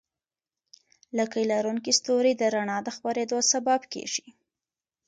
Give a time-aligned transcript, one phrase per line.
[1.17, 4.27] لکۍ لرونکي ستوري د رڼا د خپرېدو سبب کېږي.